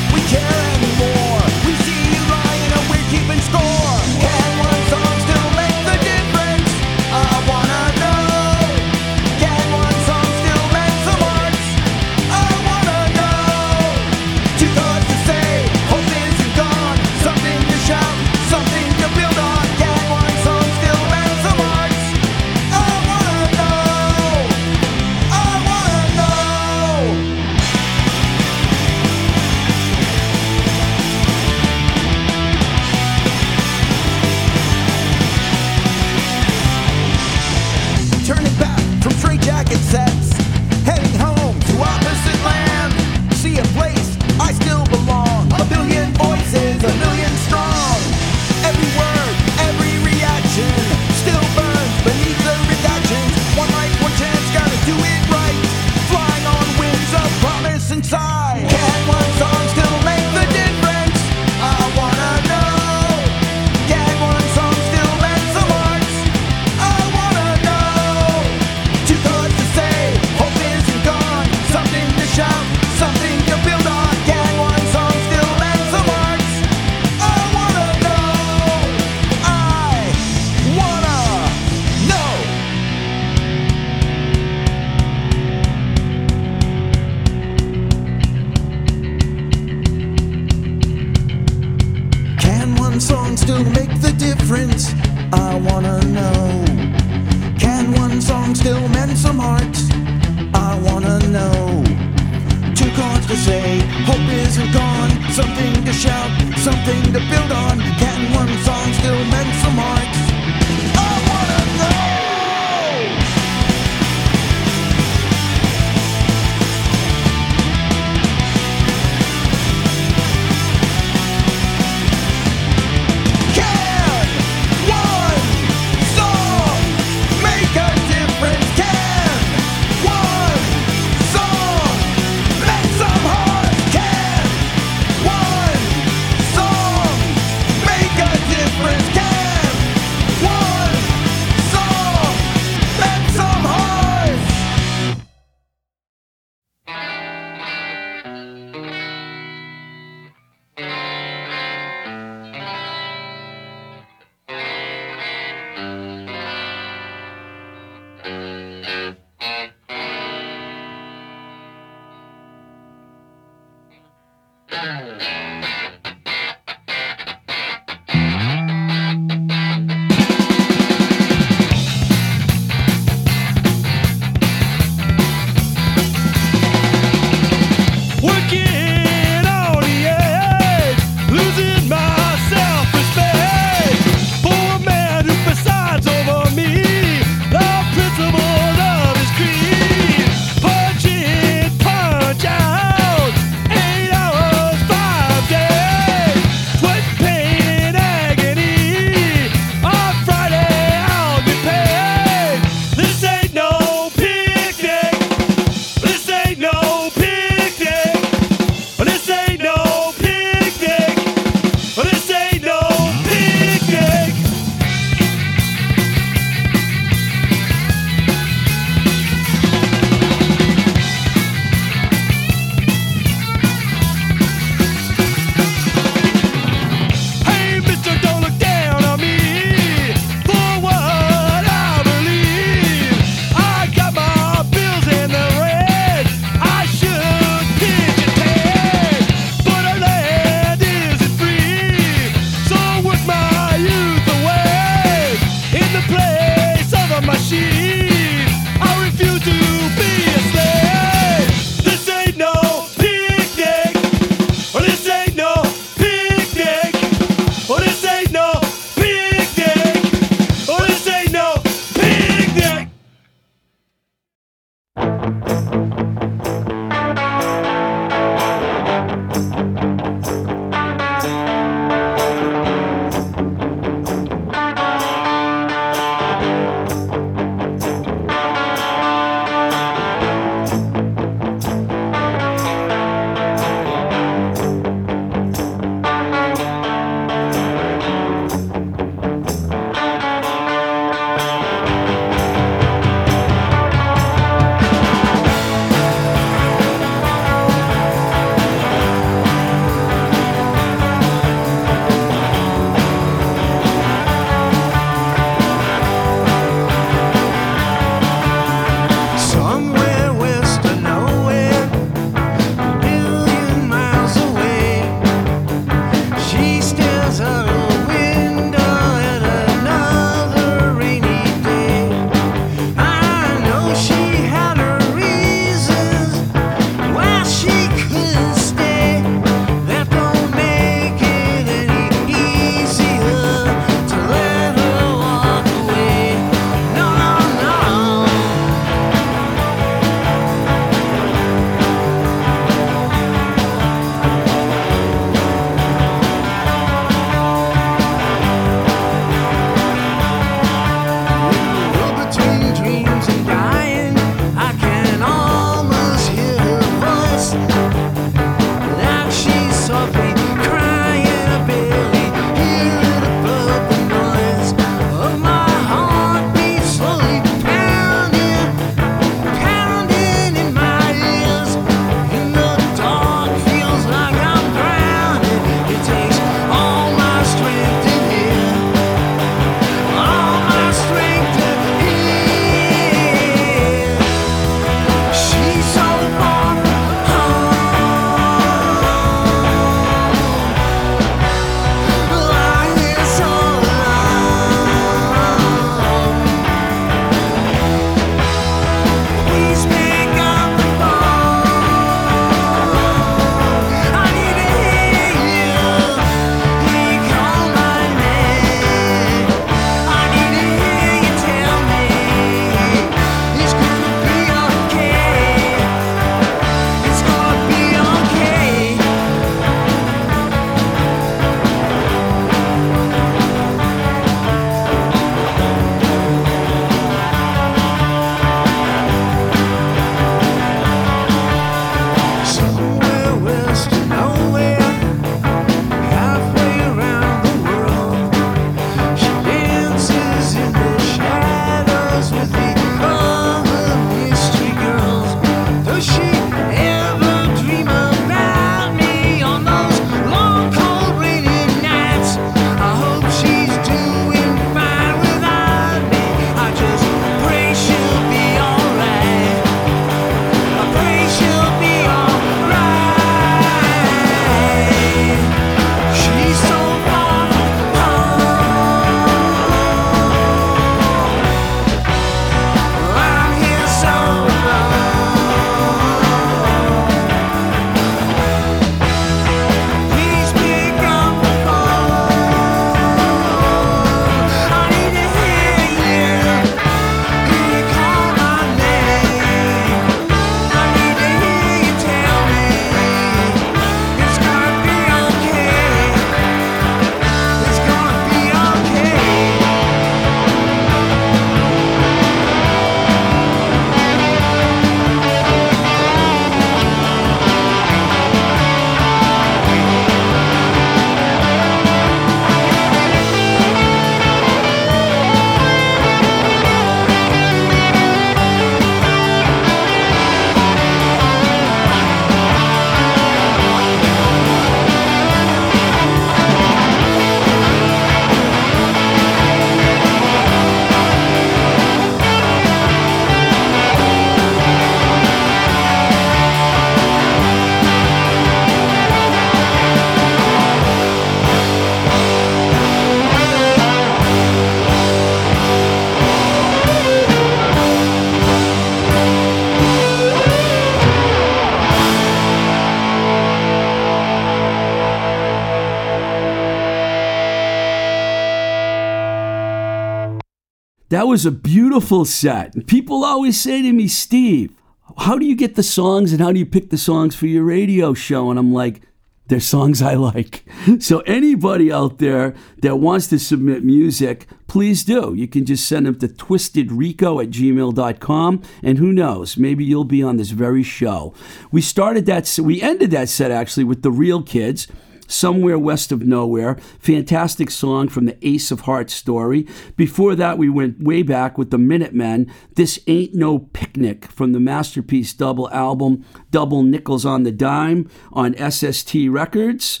That 561.24 561.28
was 561.28 561.46
a 561.46 561.50
beautiful 561.50 562.26
set. 562.26 562.86
People 562.86 563.24
always 563.24 563.58
say 563.58 563.80
to 563.80 563.92
me, 563.94 564.08
Steve, 564.08 564.74
how 565.16 565.38
do 565.38 565.46
you 565.46 565.56
get 565.56 565.74
the 565.74 565.82
songs 565.82 566.32
and 566.32 566.40
how 566.42 566.52
do 566.52 566.58
you 566.58 566.66
pick 566.66 566.90
the 566.90 566.98
songs 566.98 567.34
for 567.34 567.46
your 567.46 567.64
radio 567.64 568.12
show? 568.12 568.50
And 568.50 568.58
I'm 568.58 568.74
like, 568.74 569.00
they're 569.46 569.58
songs 569.58 570.02
I 570.02 570.16
like. 570.16 570.66
So 571.00 571.20
anybody 571.20 571.90
out 571.90 572.18
there 572.18 572.54
that 572.82 572.96
wants 572.96 573.28
to 573.28 573.38
submit 573.38 573.82
music, 573.82 574.46
please 574.66 575.02
do. 575.02 575.32
You 575.32 575.48
can 575.48 575.64
just 575.64 575.88
send 575.88 576.04
them 576.04 576.18
to 576.18 576.28
twistedrico 576.28 577.42
at 577.42 577.48
gmail.com. 577.48 578.62
And 578.82 578.98
who 578.98 579.10
knows, 579.10 579.56
maybe 579.56 579.82
you'll 579.82 580.04
be 580.04 580.22
on 580.22 580.36
this 580.36 580.50
very 580.50 580.82
show. 580.82 581.32
We 581.72 581.80
started 581.80 582.26
that, 582.26 582.58
we 582.62 582.82
ended 582.82 583.12
that 583.12 583.30
set 583.30 583.50
actually 583.50 583.84
with 583.84 584.02
the 584.02 584.10
real 584.10 584.42
kids. 584.42 584.88
Somewhere 585.26 585.78
West 585.78 586.12
of 586.12 586.22
Nowhere. 586.22 586.76
Fantastic 586.98 587.70
song 587.70 588.08
from 588.08 588.26
the 588.26 588.36
Ace 588.46 588.70
of 588.70 588.82
Hearts 588.82 589.14
story. 589.14 589.66
Before 589.96 590.34
that, 590.34 590.58
we 590.58 590.68
went 590.68 591.02
way 591.02 591.22
back 591.22 591.56
with 591.58 591.70
the 591.70 591.78
Minutemen. 591.78 592.50
This 592.74 593.00
Ain't 593.06 593.34
No 593.34 593.58
Picnic 593.58 594.26
from 594.26 594.52
the 594.52 594.60
Masterpiece 594.60 595.32
double 595.32 595.70
album, 595.70 596.24
Double 596.50 596.82
Nickels 596.82 597.24
on 597.24 597.42
the 597.42 597.52
Dime 597.52 598.08
on 598.32 598.54
SST 598.70 599.14
Records. 599.28 600.00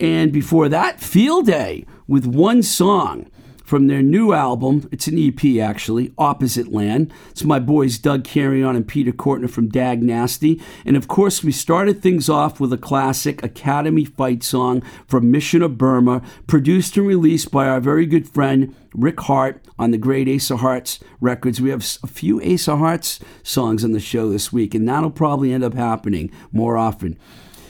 And 0.00 0.32
before 0.32 0.68
that, 0.68 1.00
Field 1.00 1.46
Day 1.46 1.86
with 2.06 2.26
one 2.26 2.62
song 2.62 3.30
from 3.64 3.86
their 3.86 4.02
new 4.02 4.32
album. 4.32 4.88
It's 4.92 5.08
an 5.08 5.18
EP 5.18 5.58
actually, 5.60 6.12
Opposite 6.18 6.68
Land. 6.68 7.12
It's 7.30 7.44
my 7.44 7.58
boys 7.58 7.98
Doug 7.98 8.22
Carrion 8.22 8.76
and 8.76 8.86
Peter 8.86 9.10
Cortner 9.10 9.48
from 9.48 9.68
Dag 9.68 10.02
Nasty. 10.02 10.62
And 10.84 10.96
of 10.96 11.08
course, 11.08 11.42
we 11.42 11.50
started 11.50 12.00
things 12.00 12.28
off 12.28 12.60
with 12.60 12.72
a 12.72 12.78
classic 12.78 13.42
Academy 13.42 14.04
fight 14.04 14.44
song 14.44 14.82
from 15.08 15.30
Mission 15.30 15.62
of 15.62 15.78
Burma, 15.78 16.22
produced 16.46 16.96
and 16.96 17.06
released 17.06 17.50
by 17.50 17.66
our 17.66 17.80
very 17.80 18.06
good 18.06 18.28
friend 18.28 18.76
Rick 18.94 19.20
Harte 19.22 19.64
on 19.78 19.90
the 19.90 19.98
great 19.98 20.28
Ace 20.28 20.50
of 20.50 20.60
Hearts 20.60 21.00
records. 21.20 21.60
We 21.60 21.70
have 21.70 21.84
a 22.02 22.06
few 22.06 22.40
Ace 22.42 22.68
of 22.68 22.78
Hearts 22.78 23.18
songs 23.42 23.82
on 23.82 23.92
the 23.92 24.00
show 24.00 24.28
this 24.28 24.52
week, 24.52 24.74
and 24.74 24.88
that'll 24.88 25.10
probably 25.10 25.52
end 25.52 25.64
up 25.64 25.74
happening 25.74 26.30
more 26.52 26.76
often. 26.76 27.18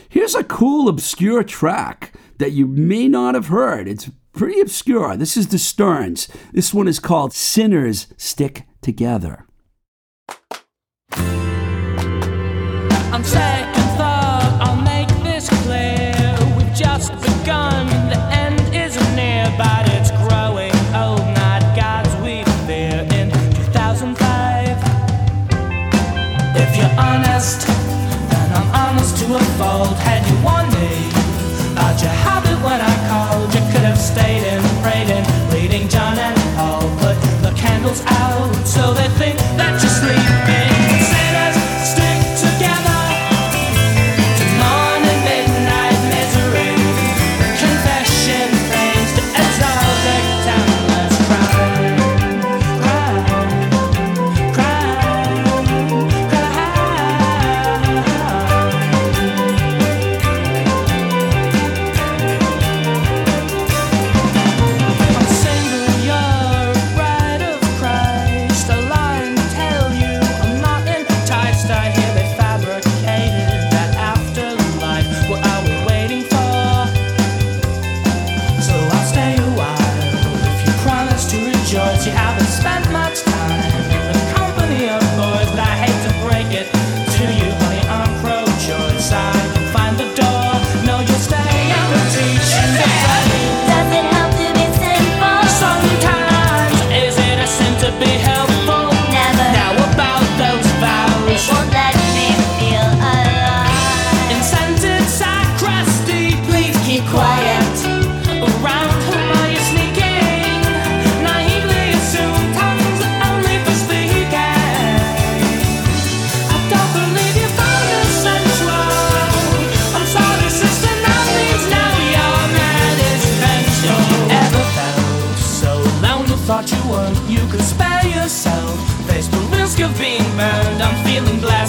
Here's 0.08 0.34
a 0.34 0.44
cool, 0.44 0.88
obscure 0.88 1.42
track 1.42 2.12
that 2.38 2.52
you 2.52 2.66
may 2.66 3.08
not 3.08 3.34
have 3.34 3.46
heard. 3.46 3.88
It's 3.88 4.10
pretty 4.34 4.60
obscure. 4.60 5.16
This 5.16 5.36
is 5.36 5.48
the 5.48 5.58
Stearns. 5.58 6.28
This 6.52 6.74
one 6.74 6.88
is 6.88 6.98
called 6.98 7.32
Sinners 7.32 8.08
Stick 8.16 8.64
Together. 8.82 9.46
Second 13.24 13.63
so 38.74 38.92
that 38.92 39.23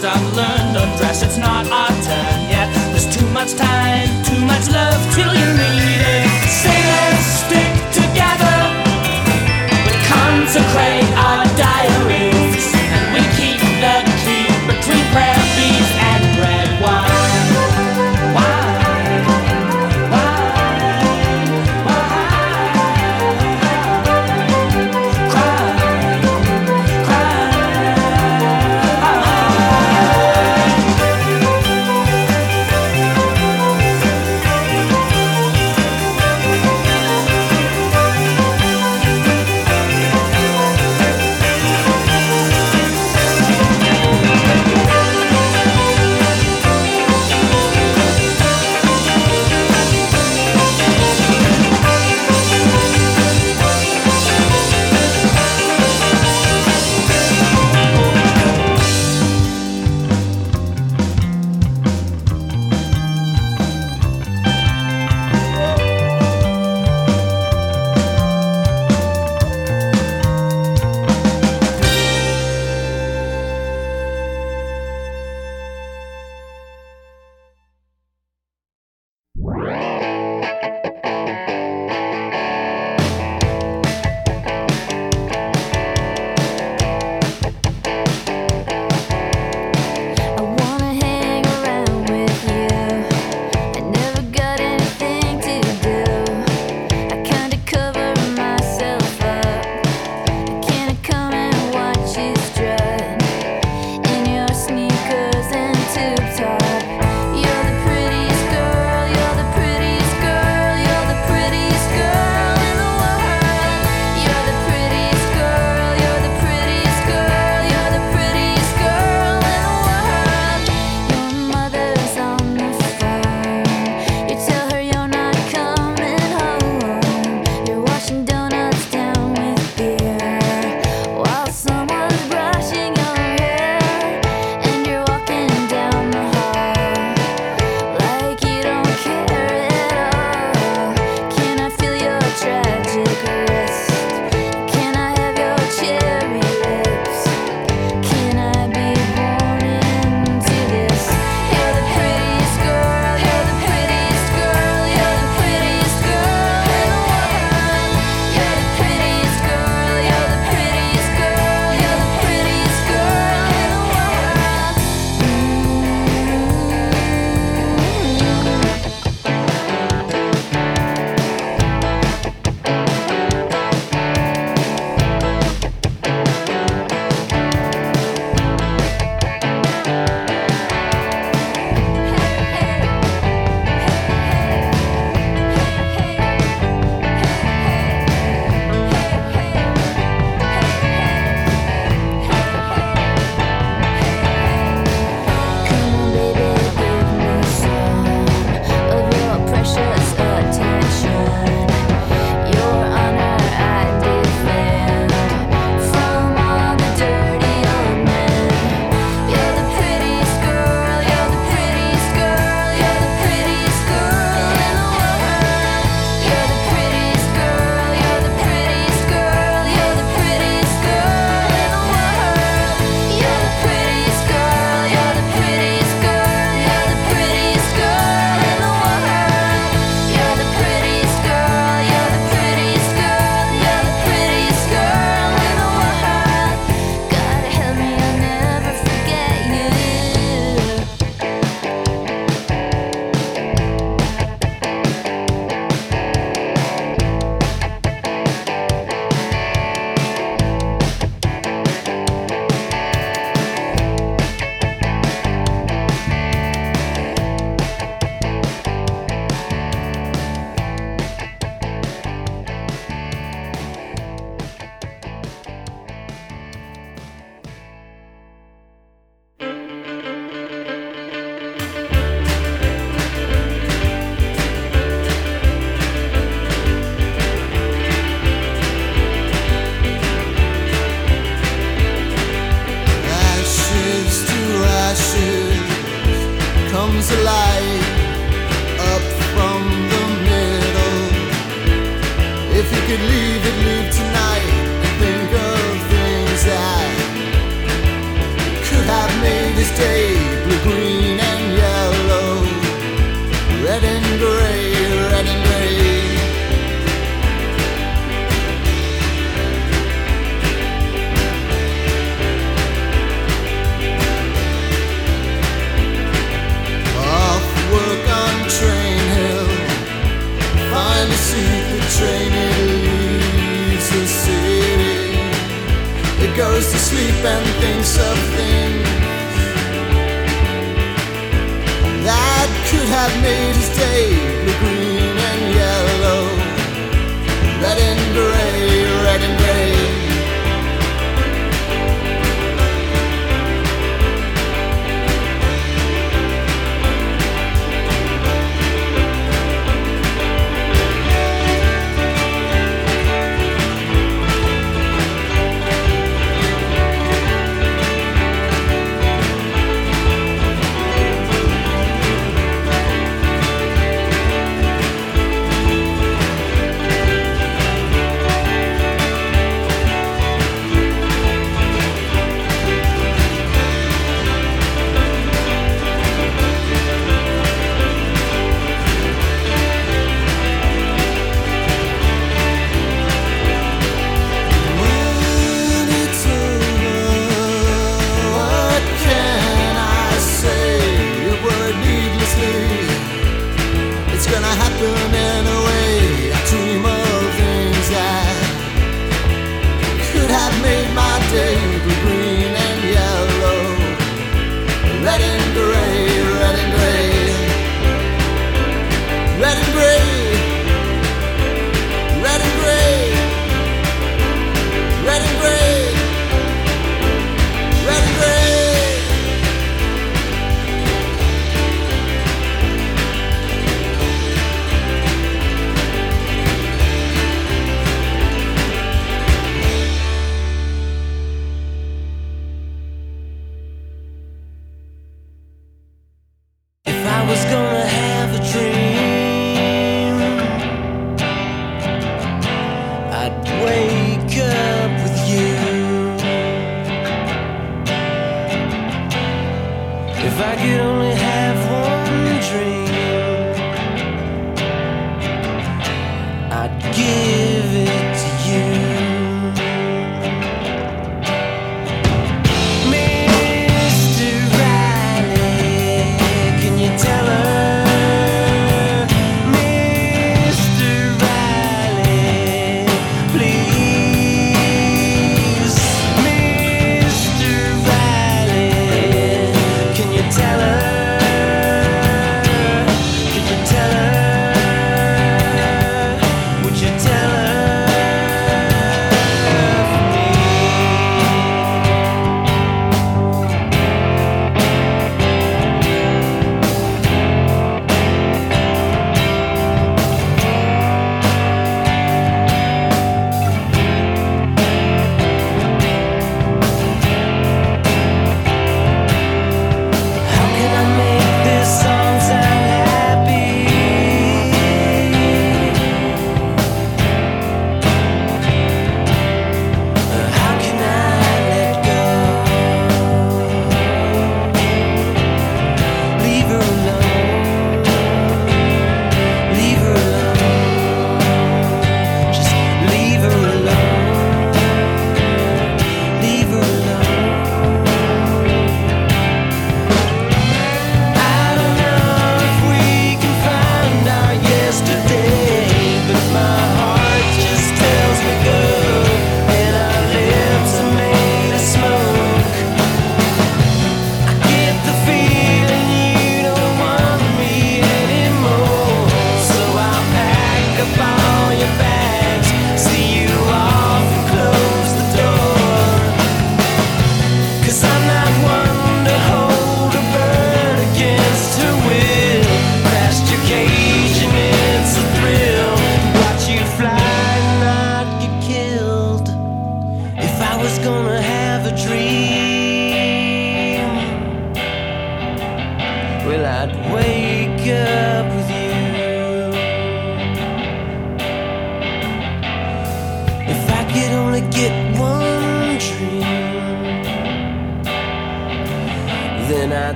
blessed. 0.00 0.16
I've 0.16 0.36
learned 0.36 0.76
undress. 0.76 1.22
It's 1.22 1.38
not 1.38 1.66
our 1.70 1.88
turn 1.88 2.50
yet. 2.50 2.72
There's 2.92 3.16
too 3.16 3.26
much 3.30 3.54
time, 3.54 4.24
too 4.24 4.40
much 4.44 4.70
love 4.70 5.14
till 5.14 5.32
you 5.34 5.52
need 5.52 6.00
it. 6.00 6.25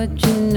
But 0.00 0.26
you 0.26 0.49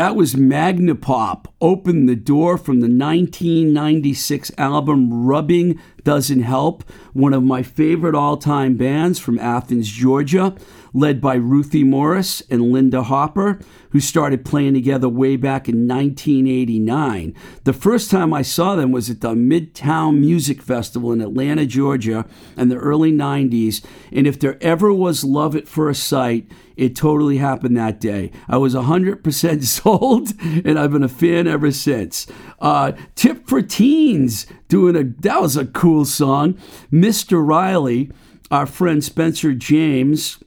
That 0.00 0.16
was 0.16 0.32
Magnapop. 0.32 1.44
Opened 1.60 2.08
the 2.08 2.16
door 2.16 2.56
from 2.56 2.80
the 2.80 2.88
1996 2.88 4.50
album 4.56 5.26
Rubbing 5.26 5.78
Doesn't 6.04 6.40
Help, 6.40 6.90
one 7.12 7.34
of 7.34 7.42
my 7.42 7.62
favorite 7.62 8.14
all 8.14 8.38
time 8.38 8.78
bands 8.78 9.18
from 9.18 9.38
Athens, 9.38 9.90
Georgia, 9.90 10.56
led 10.92 11.20
by 11.20 11.34
Ruthie 11.34 11.84
Morris 11.84 12.42
and 12.50 12.72
Linda 12.72 13.02
Hopper, 13.02 13.60
who 13.90 14.00
started 14.00 14.44
playing 14.44 14.74
together 14.74 15.08
way 15.08 15.36
back 15.36 15.68
in 15.68 15.86
1989. 15.86 17.34
The 17.64 17.72
first 17.72 18.10
time 18.10 18.32
I 18.32 18.42
saw 18.42 18.76
them 18.76 18.92
was 18.92 19.10
at 19.10 19.20
the 19.20 19.34
Midtown 19.34 20.18
Music 20.18 20.62
Festival 20.62 21.12
in 21.12 21.20
Atlanta, 21.20 21.66
Georgia, 21.66 22.26
in 22.56 22.68
the 22.68 22.76
early 22.76 23.12
90s. 23.12 23.84
And 24.12 24.26
if 24.26 24.38
there 24.38 24.58
ever 24.62 24.92
was 24.92 25.24
love 25.24 25.56
at 25.56 25.68
first 25.68 26.04
sight, 26.04 26.50
it 26.76 26.96
totally 26.96 27.36
happened 27.36 27.76
that 27.76 28.00
day. 28.00 28.30
I 28.48 28.56
was 28.56 28.74
100% 28.74 29.64
sold, 29.64 30.30
and 30.40 30.78
I've 30.78 30.92
been 30.92 31.02
a 31.02 31.08
fan 31.08 31.46
ever 31.46 31.70
since. 31.70 32.26
Uh, 32.58 32.92
Tip 33.14 33.46
for 33.46 33.60
Teens, 33.60 34.46
doing 34.68 34.96
a, 34.96 35.04
that 35.20 35.42
was 35.42 35.56
a 35.56 35.66
cool 35.66 36.04
song. 36.04 36.54
Mr. 36.92 37.46
Riley, 37.46 38.10
our 38.50 38.66
friend 38.66 39.04
Spencer 39.04 39.52
James, 39.52 40.38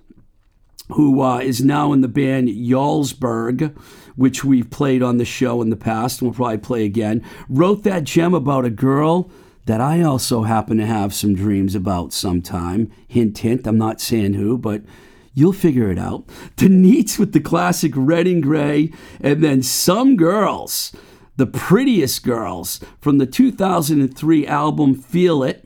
who 0.90 1.22
uh, 1.22 1.40
is 1.40 1.64
now 1.64 1.94
in 1.94 2.02
the 2.02 2.08
band 2.08 2.50
Yarlsberg, 2.50 3.76
which 4.16 4.44
we've 4.44 4.70
played 4.70 5.02
on 5.02 5.18
the 5.18 5.26
show 5.26 5.62
in 5.62 5.70
the 5.70 5.76
past 5.76 6.22
and 6.22 6.30
we'll 6.30 6.36
probably 6.36 6.58
play 6.58 6.86
again, 6.86 7.24
wrote 7.50 7.84
that 7.84 8.04
gem 8.04 8.34
about 8.34 8.66
a 8.66 8.70
girl 8.70 9.32
that 9.66 9.82
I 9.82 10.02
also 10.02 10.44
happen 10.44 10.78
to 10.78 10.86
have 10.86 11.14
some 11.14 11.36
dreams 11.36 11.74
about 11.74 12.14
sometime. 12.14 12.92
Hint, 13.08 13.38
hint, 13.38 13.66
I'm 13.66 13.78
not 13.78 14.02
saying 14.02 14.34
who, 14.34 14.58
but 14.58 14.82
you'll 15.34 15.54
figure 15.54 15.90
it 15.92 15.98
out. 15.98 16.26
The 16.58 16.70
Neats 16.70 17.18
with 17.18 17.34
the 17.34 17.40
classic 17.40 17.94
red 17.96 18.28
and 18.28 18.44
gray, 18.44 18.92
and 19.22 19.44
then 19.44 19.64
some 19.64 20.16
girls, 20.16 20.94
the 21.38 21.48
prettiest 21.48 22.24
girls 22.24 22.80
from 23.00 23.18
the 23.18 23.26
2003 23.26 24.48
album 24.48 24.96
Feel 24.96 25.44
It. 25.44 25.63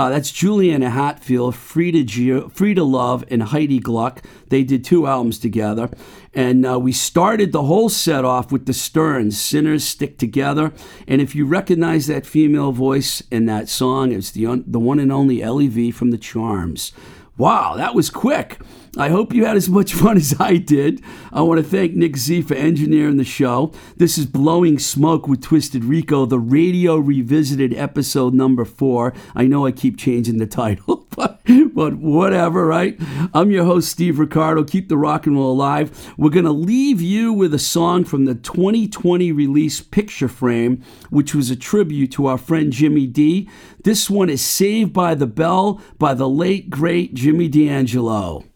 Uh, 0.00 0.08
that's 0.08 0.32
Juliana 0.32 0.88
Hatfield, 0.88 1.54
Freda, 1.54 2.06
Gio, 2.06 2.50
Freda 2.50 2.90
Love, 2.90 3.22
and 3.30 3.42
Heidi 3.42 3.78
Gluck. 3.78 4.22
They 4.48 4.64
did 4.64 4.82
two 4.82 5.06
albums 5.06 5.38
together. 5.38 5.90
And 6.32 6.64
uh, 6.64 6.80
we 6.80 6.90
started 6.90 7.52
the 7.52 7.64
whole 7.64 7.90
set 7.90 8.24
off 8.24 8.50
with 8.50 8.64
the 8.64 8.72
Stearns, 8.72 9.38
Sinners 9.38 9.84
Stick 9.84 10.16
Together. 10.16 10.72
And 11.06 11.20
if 11.20 11.34
you 11.34 11.44
recognize 11.44 12.06
that 12.06 12.24
female 12.24 12.72
voice 12.72 13.22
in 13.30 13.44
that 13.44 13.68
song, 13.68 14.12
it's 14.12 14.30
the, 14.30 14.46
un- 14.46 14.64
the 14.66 14.80
one 14.80 14.98
and 14.98 15.12
only 15.12 15.42
Ellie 15.42 15.68
V 15.68 15.90
from 15.90 16.12
The 16.12 16.16
Charms. 16.16 16.92
Wow, 17.36 17.76
that 17.76 17.94
was 17.94 18.08
quick. 18.08 18.58
I 18.96 19.08
hope 19.08 19.32
you 19.32 19.44
had 19.44 19.56
as 19.56 19.68
much 19.68 19.94
fun 19.94 20.16
as 20.16 20.34
I 20.40 20.56
did. 20.56 21.00
I 21.32 21.42
want 21.42 21.58
to 21.58 21.64
thank 21.64 21.94
Nick 21.94 22.16
Z 22.16 22.42
for 22.42 22.54
engineering 22.54 23.18
the 23.18 23.24
show. 23.24 23.72
This 23.96 24.18
is 24.18 24.26
Blowing 24.26 24.80
Smoke 24.80 25.28
with 25.28 25.40
Twisted 25.40 25.84
Rico, 25.84 26.26
the 26.26 26.40
radio 26.40 26.96
revisited 26.96 27.72
episode 27.74 28.34
number 28.34 28.64
four. 28.64 29.14
I 29.36 29.46
know 29.46 29.64
I 29.64 29.70
keep 29.70 29.96
changing 29.96 30.38
the 30.38 30.46
title, 30.60 31.06
but, 31.14 31.40
but 31.72 31.96
whatever, 31.98 32.66
right? 32.66 32.98
I'm 33.32 33.52
your 33.52 33.64
host, 33.64 33.90
Steve 33.90 34.18
Ricardo. 34.18 34.64
Keep 34.64 34.88
the 34.88 34.98
rock 34.98 35.24
and 35.24 35.36
roll 35.36 35.52
alive. 35.52 36.12
We're 36.18 36.30
going 36.30 36.44
to 36.44 36.50
leave 36.50 37.00
you 37.00 37.32
with 37.32 37.54
a 37.54 37.60
song 37.60 38.04
from 38.04 38.24
the 38.24 38.34
2020 38.34 39.30
release 39.30 39.80
Picture 39.80 40.28
Frame, 40.28 40.82
which 41.10 41.32
was 41.32 41.48
a 41.48 41.56
tribute 41.56 42.10
to 42.12 42.26
our 42.26 42.38
friend 42.38 42.72
Jimmy 42.72 43.06
D. 43.06 43.48
This 43.84 44.10
one 44.10 44.28
is 44.28 44.42
Saved 44.42 44.92
by 44.92 45.14
the 45.14 45.28
Bell 45.28 45.80
by 45.96 46.12
the 46.12 46.28
late, 46.28 46.70
great 46.70 47.14
Jimmy 47.14 47.46
D'Angelo. 47.46 48.49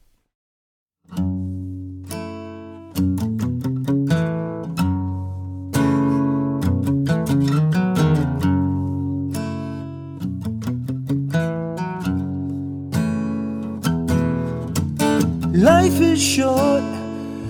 Life 15.55 16.01
is 16.01 16.20
short, 16.20 16.82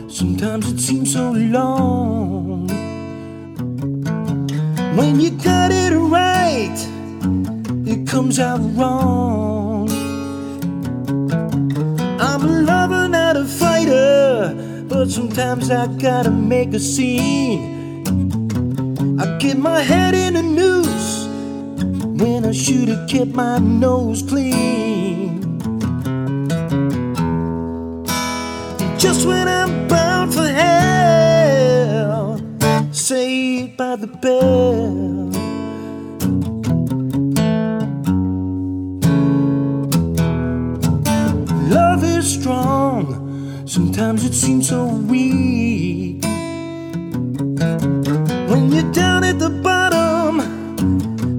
sometimes 0.08 0.70
it 0.70 0.78
seems 0.78 1.12
so 1.14 1.32
long. 1.32 2.68
When 4.96 5.18
you 5.18 5.30
got 5.30 5.72
it 5.72 5.92
right, 5.96 6.78
it 7.86 8.06
comes 8.06 8.38
out 8.38 8.60
wrong. 8.76 9.88
I'm 12.20 12.42
a 12.42 12.62
lover, 12.70 12.93
not 13.34 13.42
a 13.42 13.48
fighter, 13.48 14.84
but 14.88 15.10
sometimes 15.10 15.70
I 15.70 15.86
gotta 15.86 16.30
make 16.30 16.72
a 16.72 16.78
scene. 16.78 18.04
I 19.20 19.38
get 19.38 19.58
my 19.58 19.80
head 19.80 20.14
in 20.14 20.36
a 20.36 20.42
noose 20.42 21.26
when 22.20 22.44
I 22.44 22.52
should 22.52 22.88
have 22.88 23.08
kept 23.08 23.32
my 23.32 23.58
nose 23.58 24.22
clean. 24.22 25.40
Just 28.98 29.26
when 29.26 29.48
I'm 29.48 29.88
bound 29.88 30.32
for 30.34 30.46
hell, 30.46 32.40
saved 32.92 33.76
by 33.76 33.96
the 33.96 34.06
bell. 34.06 35.13
Seems 44.34 44.68
so 44.68 44.86
weak. 44.86 46.24
When 48.50 48.72
you're 48.72 48.92
down 48.92 49.22
at 49.22 49.38
the 49.38 49.50
bottom, 49.62 50.40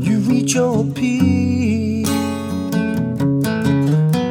you 0.02 0.20
reach 0.20 0.54
your 0.54 0.86
peak. 0.86 2.08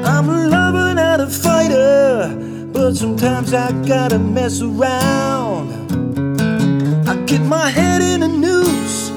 I'm 0.06 0.28
a 0.30 0.48
lover, 0.48 0.94
not 0.94 1.20
a 1.20 1.26
fighter, 1.26 2.70
but 2.72 2.94
sometimes 2.94 3.52
I 3.52 3.70
gotta 3.86 4.18
mess 4.18 4.62
around. 4.62 5.68
I 7.06 7.16
get 7.26 7.42
my 7.42 7.68
head 7.68 8.00
in 8.00 8.22
a 8.22 8.28
noose 8.28 9.10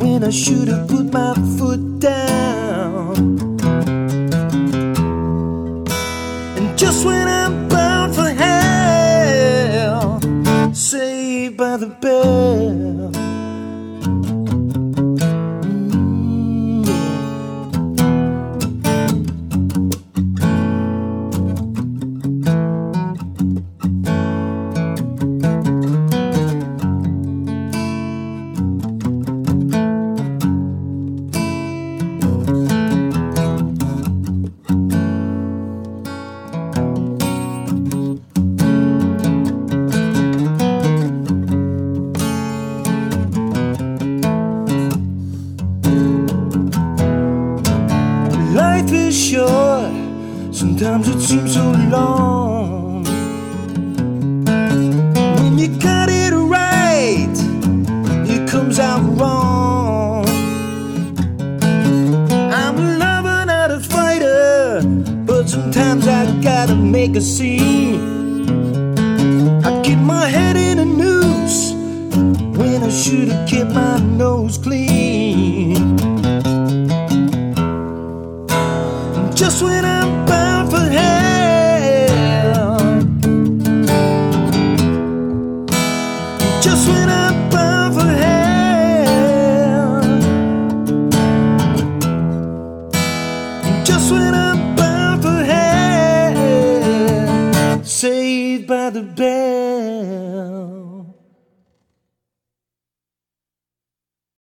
when 0.00 0.22
I 0.22 0.30
should 0.30 0.68
have 0.68 0.86
put 0.86 1.12
my 1.12 1.34
foot 1.58 1.98
down. 1.98 2.61